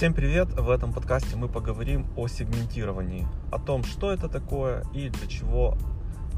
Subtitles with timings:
[0.00, 0.48] Всем привет!
[0.58, 5.76] В этом подкасте мы поговорим о сегментировании, о том, что это такое и для чего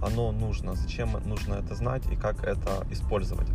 [0.02, 3.46] оно нужно, зачем нужно это знать и как это использовать.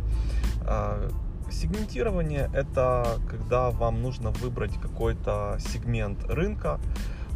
[0.62, 1.10] А,
[1.50, 6.80] сегментирование– это когда вам нужно выбрать какой-то сегмент рынка,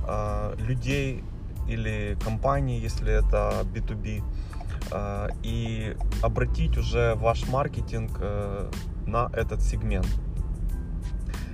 [0.08, 1.22] а, людей
[1.68, 4.24] или компаний, если это B2B,
[4.90, 8.70] а, и обратить уже ваш маркетинг э,
[9.06, 10.08] на этот сегмент.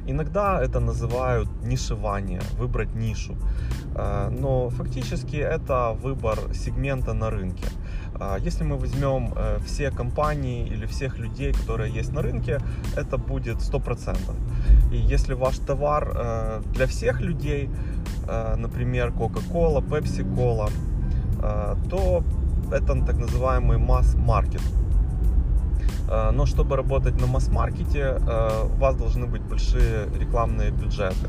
[0.09, 3.37] Иногда это называют нишевание, выбрать нишу.
[3.95, 7.67] Э, но фактически это выбор сегмента на рынке.
[8.19, 12.59] Э, если мы возьмем э, все компании или всех людей, которые есть на рынке,
[12.97, 14.17] это будет 100%.
[14.93, 17.69] И если ваш товар для всех людей,
[18.57, 20.71] например, Coca-Cola, Pepsi-Cola,
[21.91, 22.25] то
[22.73, 24.63] это так называемый масс-маркет.
[26.09, 31.29] Э, но чтобы работать на масс-маркете, э, у вас должны быть большие рекламные бюджеты.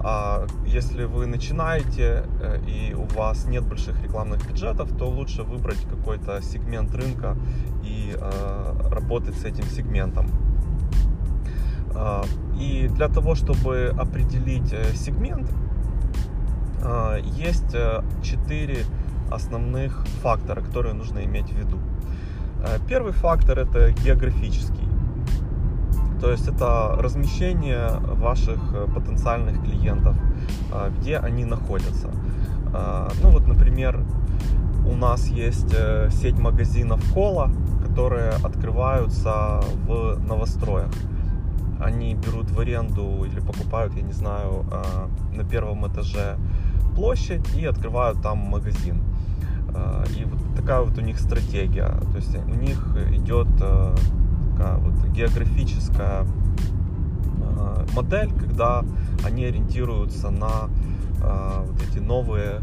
[0.00, 5.80] А если вы начинаете э, и у вас нет больших рекламных бюджетов, то лучше выбрать
[5.90, 7.36] какой-то сегмент рынка
[7.84, 8.16] и
[8.90, 10.26] работать с этим сегментом.
[12.58, 15.50] И для того, чтобы определить сегмент,
[17.38, 17.76] есть
[18.22, 18.84] четыре
[19.30, 21.78] основных фактора, которые нужно иметь в виду.
[22.66, 24.88] Э, первый фактор это географический.
[26.20, 30.16] То есть это размещение ваших э, потенциальных клиентов,
[30.72, 32.10] э, где они находятся.
[33.22, 34.02] Ну вот, например,
[34.86, 35.74] у нас есть
[36.10, 37.50] сеть магазинов Кола,
[37.86, 40.90] которые открываются в новостроях.
[41.80, 44.66] Они берут в аренду или покупают, я не знаю,
[45.32, 46.36] на первом этаже
[46.94, 49.00] площадь и открывают там магазин.
[50.16, 51.88] И вот такая вот у них стратегия.
[52.12, 53.94] То есть у них идет э,
[54.52, 58.84] такая вот географическая э, модель, когда
[59.24, 60.68] они ориентируются на
[61.22, 62.60] э, вот эти новые,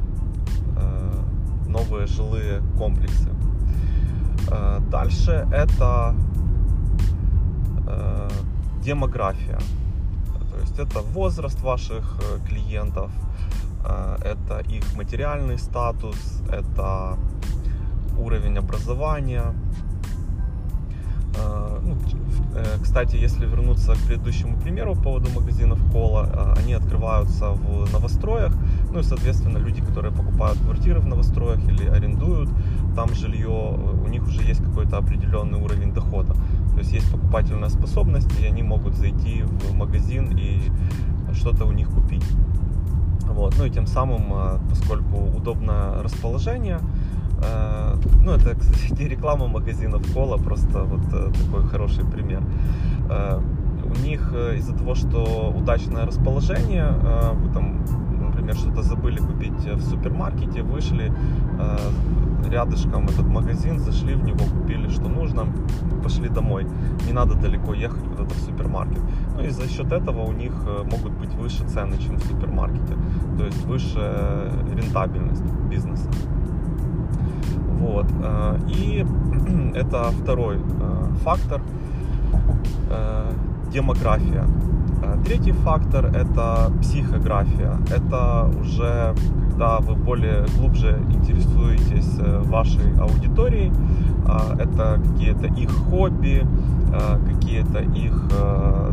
[1.68, 3.30] новые жилые комплексы.
[4.92, 6.16] Дальше это
[8.84, 9.60] демография.
[10.52, 13.12] То есть это возраст ваших клиентов,
[13.84, 16.16] это их материальный статус,
[16.52, 17.18] это
[18.18, 19.54] уровень образования.
[21.36, 21.98] А, ну,
[22.56, 28.54] э, кстати, если вернуться к предыдущему примеру по поводу магазинов Кола, они открываются в новостроях,
[28.92, 32.50] ну и, соответственно, люди, которые покупают квартиры в новостроях или арендуют
[32.96, 36.34] там жилье, у них уже есть какой-то определенный уровень дохода.
[36.74, 40.62] То есть есть покупательная способность, и они могут зайти в магазин и
[41.34, 42.26] что-то у них купить.
[43.34, 43.56] Вот.
[43.58, 46.80] Ну и тем самым, а, поскольку удобное расположение,
[47.44, 52.42] Э, ну, это, кстати, не реклама магазинов Кола, просто вот э, такой хороший пример.
[53.10, 53.40] Э,
[53.86, 56.88] у них из-за того, что удачное расположение,
[57.34, 57.83] вы там,
[59.66, 61.12] в супермаркете, вышли
[62.50, 65.48] рядышком этот магазин, зашли в него, купили, что нужно,
[66.04, 66.68] пошли домой.
[67.08, 69.02] Не надо далеко ехать куда-то в супермаркет.
[69.38, 70.54] Ну и за счет этого у них
[70.92, 72.96] могут быть выше цены, чем в супермаркете.
[73.38, 76.10] То есть выше рентабельность бизнеса.
[77.84, 78.06] Вот.
[78.24, 79.06] Э, и
[79.76, 80.60] это второй э,
[81.24, 81.62] фактор
[82.90, 83.32] э,
[83.72, 84.46] демография.
[85.26, 87.78] Третий фактор это психография.
[87.92, 89.14] Это уже
[89.54, 93.72] когда вы более глубже интересуетесь вашей аудиторией.
[94.58, 96.46] Это какие-то их хобби,
[97.26, 98.30] какие-то их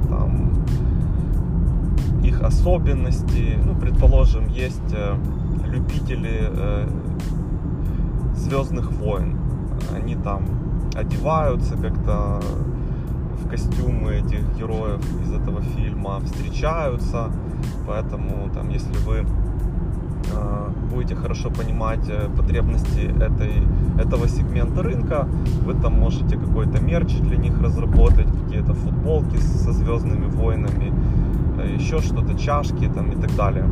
[0.08, 0.50] там
[2.22, 3.58] их особенности.
[3.64, 4.94] Ну, предположим, есть
[5.66, 6.50] любители
[8.36, 9.38] Звездных войн.
[9.94, 10.44] Они там
[10.94, 12.40] одеваются как-то
[13.42, 17.30] в костюмы этих героев из этого фильма, встречаются.
[17.86, 19.24] Поэтому там, если вы э,
[20.90, 23.52] будете хорошо понимать э, потребности этой,
[23.98, 25.26] этого сегмента рынка,
[25.64, 30.92] вы там можете какой-то мерч для них разработать, какие-то футболки со звездными войнами,
[31.58, 33.64] э, еще что-то, чашки там и так далее.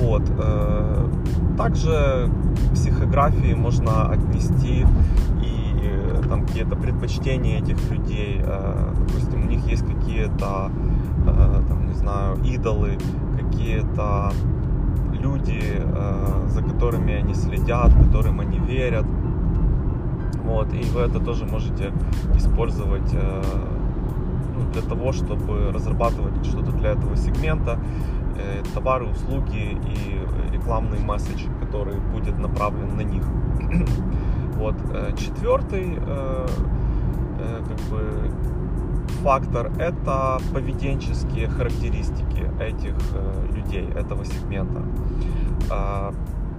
[0.00, 0.22] Вот.
[0.38, 1.08] Э,
[1.56, 2.30] также
[2.70, 4.86] к психографии можно отнести
[5.42, 8.40] и э, там какие-то предпочтения этих людей.
[8.42, 10.70] Э, допустим, у них есть какие-то,
[11.68, 12.98] там, не знаю, идолы,
[13.56, 14.32] какие-то
[15.12, 15.82] люди,
[16.48, 19.06] за которыми они следят, которым они верят.
[20.44, 21.92] Вот, и вы это тоже можете
[22.36, 27.78] использовать ну, для того, чтобы разрабатывать что-то для этого сегмента
[28.38, 33.22] Э, товары, услуги и рекламный месседж, который будет направлен на них.
[34.56, 34.74] вот.
[34.92, 36.46] Э, четвертый э,
[37.38, 38.30] как бы
[39.22, 42.25] фактор– это поведенческие характеристики
[42.60, 44.82] этих э, людей, этого сегмента.
[45.70, 46.12] Э,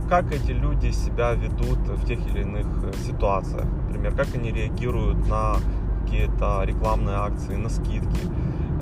[0.10, 3.66] как эти люди себя ведут в тех или иных э, ситуациях.
[3.88, 5.56] Например, как они реагируют на
[6.02, 8.22] какие-то рекламные акции, на скидки.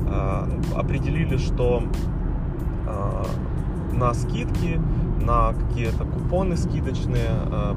[0.07, 1.83] Э, определили, что
[2.87, 3.23] э,
[3.93, 4.79] на скидки,
[5.19, 7.29] на какие-то купоны скидочные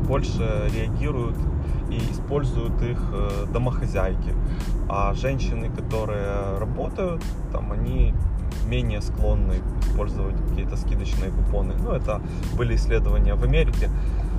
[0.06, 1.36] больше реагируют
[1.88, 3.00] и используют их
[3.52, 4.34] домохозяйки.
[4.88, 7.22] А женщины, которые работают,
[7.52, 8.12] там они
[8.66, 11.74] менее склонны использовать какие-то скидочные купоны.
[11.78, 12.20] Ну, это
[12.56, 13.90] были исследования в Америке.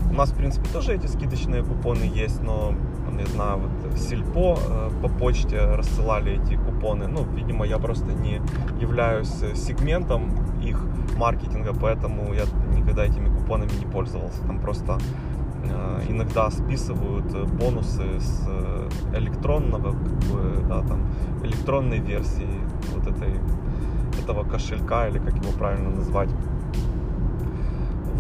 [0.09, 2.73] У нас, в принципе, тоже эти скидочные купоны есть, но,
[3.11, 7.07] не знаю, вот Сильпо э, по почте рассылали эти купоны.
[7.07, 8.41] Ну, видимо, я просто не
[8.79, 10.31] являюсь сегментом
[10.63, 10.81] их
[11.17, 12.43] маркетинга, поэтому я
[12.75, 14.41] никогда этими купонами не пользовался.
[14.47, 14.97] Там просто
[15.63, 21.05] э, иногда списывают бонусы с э, электронного, как бы, да, там,
[21.43, 22.47] электронной версии
[22.95, 23.35] вот этой
[24.17, 26.29] этого кошелька, или как его правильно назвать.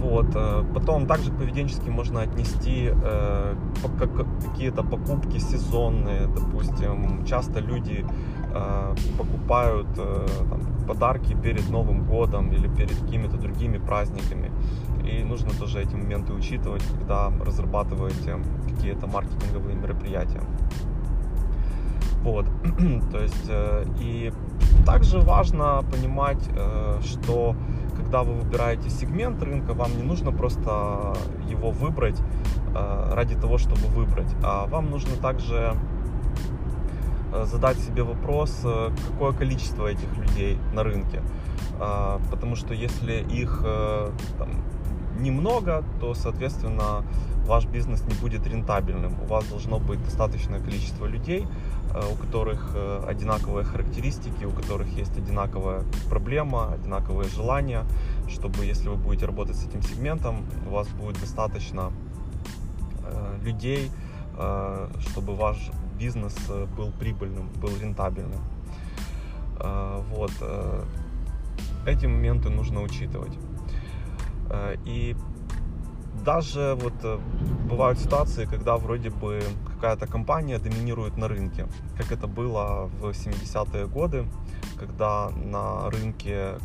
[0.01, 0.27] Вот.
[0.35, 3.55] Э, потом также поведенчески можно отнести э,
[4.47, 7.25] какие-то покупки сезонные, допустим.
[7.25, 8.05] Часто люди
[8.53, 14.51] э, покупают э, там, подарки перед Новым годом или перед какими-то другими праздниками.
[15.03, 18.37] И нужно тоже эти моменты учитывать, когда разрабатываете
[18.69, 20.41] какие-то маркетинговые мероприятия.
[22.23, 22.45] Вот.
[23.11, 23.51] То есть,
[24.01, 24.31] и
[24.91, 27.55] также важно понимать, э, что
[27.95, 31.15] когда вы выбираете сегмент рынка, вам не нужно просто
[31.47, 32.19] его выбрать
[32.73, 35.75] э, ради того, чтобы выбрать, а вам нужно также
[37.43, 38.65] задать себе вопрос,
[39.11, 41.21] какое количество этих людей на рынке.
[42.31, 43.63] Потому что если их
[44.39, 44.49] там,
[45.17, 47.03] немного, то, соответственно,
[47.49, 49.19] ваш бизнес не будет рентабельным.
[49.23, 51.47] У вас должно быть достаточное количество людей,
[51.93, 57.85] э, у которых э, одинаковые характеристики, у которых есть одинаковая проблема, одинаковые желания,
[58.27, 61.91] чтобы если вы будете работать с этим сегментом, у вас будет достаточно
[63.03, 63.91] э, людей,
[65.01, 65.57] чтобы ваш
[65.99, 66.33] бизнес
[66.77, 68.39] был прибыльным, был рентабельным.
[70.11, 70.31] Вот.
[71.85, 73.37] Эти моменты нужно учитывать.
[74.85, 75.15] И
[76.25, 77.17] даже вот э,
[77.69, 79.41] бывают ситуации, когда вроде бы
[79.73, 81.67] какая-то компания доминирует на рынке,
[81.97, 84.25] как это было в 70-е годы,
[84.77, 86.59] когда на рынке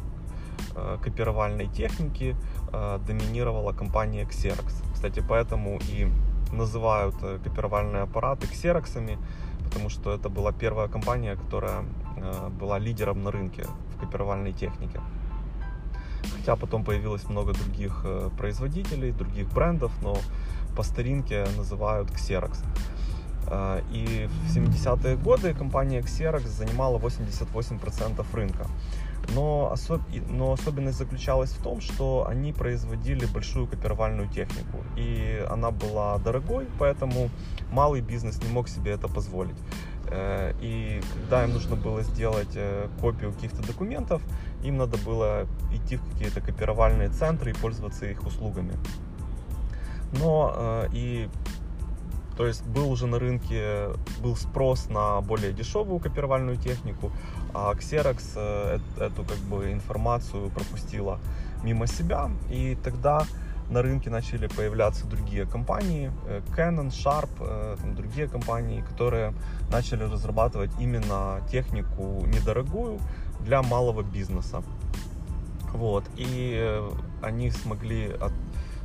[0.75, 2.37] э, копировальной техники
[2.73, 4.73] э, доминировала компания Xerox.
[4.93, 6.09] Кстати, поэтому и
[6.53, 9.19] называют копировальные аппараты ксероксами,
[9.65, 11.85] потому что это была первая компания, которая
[12.61, 13.65] была лидером на рынке
[13.97, 15.01] в копировальной технике.
[16.37, 20.17] Хотя потом появилось много других э, производителей, других брендов, но
[20.77, 22.59] по старинке называют Xerox.
[23.47, 28.67] Э, и в 70-е годы компания Xerox занимала 88% рынка.
[29.35, 30.03] Но, особ...
[30.29, 34.85] но особенность заключалась в том, что они производили большую копировальную технику.
[34.97, 37.31] И она была дорогой, поэтому
[37.71, 39.57] малый бизнес не мог себе это позволить.
[40.09, 42.59] Э, и когда им нужно было сделать
[43.01, 44.23] копию каких-то документов,
[44.65, 48.75] им надо было идти в какие-то копировальные центры и пользоваться их услугами.
[50.13, 51.29] Но э, и
[52.37, 53.91] то есть был уже на рынке
[54.21, 57.13] был спрос на более дешевую копировальную технику,
[57.53, 61.21] а Xerox э, эту как бы информацию пропустила
[61.63, 63.25] мимо себя, и тогда
[63.71, 69.35] на рынке начали появляться другие компании, э, Canon, Sharp, э, там, другие компании, которые
[69.71, 73.01] начали разрабатывать именно технику недорогую
[73.41, 74.63] для малого бизнеса.
[75.73, 76.05] Вот.
[76.17, 76.91] И э,
[77.23, 78.33] они смогли от,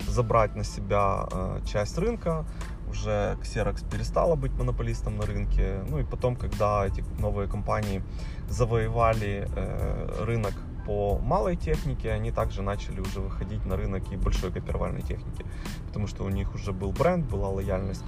[0.07, 1.27] забрать на себя
[1.65, 2.45] часть рынка,
[2.89, 5.83] уже Xerox перестала быть монополистом на рынке.
[5.88, 8.01] Ну и потом, когда эти новые компании
[8.50, 10.53] завоевали э, рынок
[10.86, 15.45] по малой технике, они также начали уже выходить на рынок и большой копировальной техники,
[15.88, 18.03] потому что у них уже был бренд, была лояльность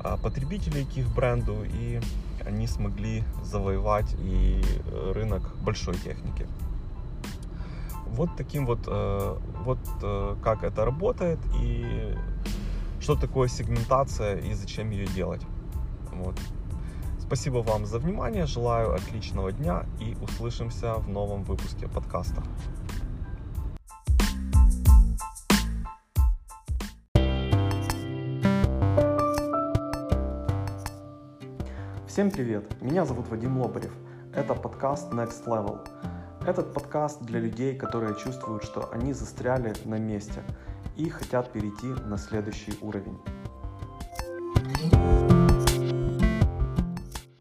[0.00, 2.00] а, потребителей к их бренду, и
[2.44, 6.46] они смогли завоевать и э, рынок большой техники.
[8.06, 12.14] Вот таким вот, э, вот э, как это работает и
[13.00, 15.42] что такое сегментация и зачем ее делать.
[16.12, 16.38] Вот.
[17.26, 22.42] Спасибо вам за внимание, желаю отличного дня и услышимся в новом выпуске подкаста.
[32.06, 32.70] Всем привет!
[32.82, 33.92] Меня зовут Вадим Лобарев.
[34.34, 35.80] Это подкаст Next Level.
[36.46, 40.42] Этот подкаст для людей, которые чувствуют, что они застряли на месте
[40.94, 43.18] и хотят перейти на следующий уровень.